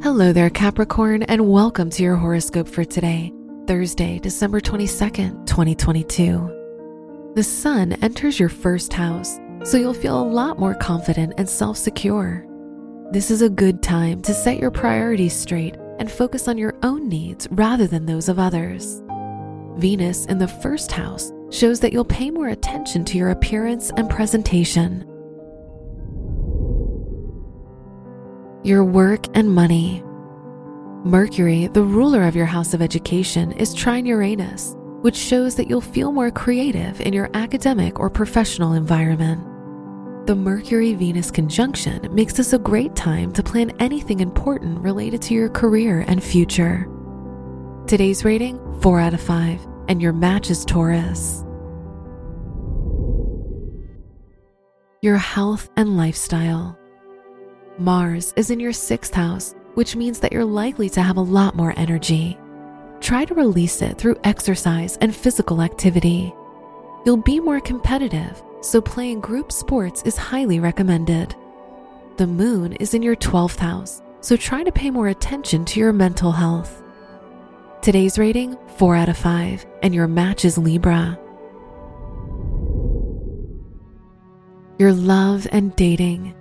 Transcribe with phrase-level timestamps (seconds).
[0.00, 3.32] Hello there, Capricorn, and welcome to your horoscope for today,
[3.66, 7.32] Thursday, December 22nd, 2022.
[7.34, 11.76] The sun enters your first house, so you'll feel a lot more confident and self
[11.76, 12.46] secure.
[13.10, 17.08] This is a good time to set your priorities straight and focus on your own
[17.08, 19.02] needs rather than those of others.
[19.78, 24.08] Venus in the first house shows that you'll pay more attention to your appearance and
[24.08, 25.04] presentation.
[28.64, 30.02] Your work and money.
[31.04, 35.80] Mercury, the ruler of your house of education, is trine Uranus, which shows that you'll
[35.80, 39.44] feel more creative in your academic or professional environment.
[40.26, 45.34] The Mercury Venus conjunction makes this a great time to plan anything important related to
[45.34, 46.88] your career and future.
[47.86, 51.44] Today's rating 4 out of 5, and your match is Taurus.
[55.00, 56.76] Your health and lifestyle.
[57.78, 61.54] Mars is in your sixth house, which means that you're likely to have a lot
[61.54, 62.36] more energy.
[63.00, 66.34] Try to release it through exercise and physical activity.
[67.06, 71.36] You'll be more competitive, so playing group sports is highly recommended.
[72.16, 75.92] The moon is in your 12th house, so try to pay more attention to your
[75.92, 76.82] mental health.
[77.80, 81.16] Today's rating 4 out of 5, and your match is Libra.
[84.80, 86.34] Your love and dating.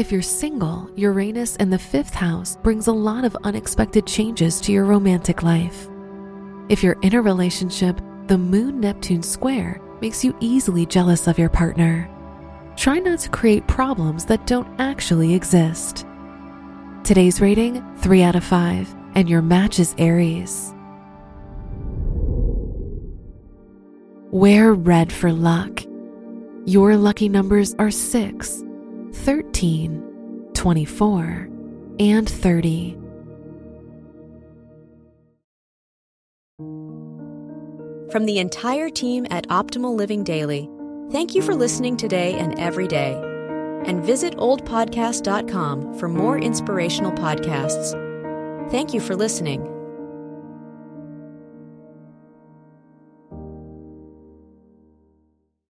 [0.00, 4.72] If you're single, Uranus in the fifth house brings a lot of unexpected changes to
[4.72, 5.90] your romantic life.
[6.70, 11.50] If you're in a relationship, the Moon Neptune square makes you easily jealous of your
[11.50, 12.08] partner.
[12.76, 16.06] Try not to create problems that don't actually exist.
[17.04, 20.72] Today's rating 3 out of 5, and your match is Aries.
[24.30, 25.82] Wear red for luck.
[26.64, 28.64] Your lucky numbers are 6,
[29.12, 31.48] 13, 24,
[31.98, 32.96] and 30.
[38.10, 40.68] From the entire team at Optimal Living Daily,
[41.12, 43.12] thank you for listening today and every day.
[43.84, 47.92] And visit oldpodcast.com for more inspirational podcasts.
[48.70, 49.79] Thank you for listening.